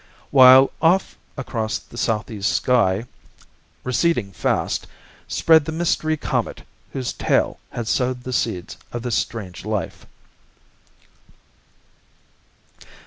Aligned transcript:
While 0.31 0.71
off 0.81 1.15
across 1.37 1.77
the 1.77 1.95
southeast 1.95 2.51
sky, 2.51 3.05
receding 3.83 4.31
fast, 4.31 4.87
spread 5.27 5.65
the 5.65 5.71
Mystery 5.71 6.17
Comet 6.17 6.63
whose 6.91 7.13
tail 7.13 7.59
had 7.69 7.87
sowed 7.87 8.23
the 8.23 8.33
seeds 8.33 8.77
of 8.91 9.03
this 9.03 9.15
strange 9.15 9.63
life. 9.63 10.07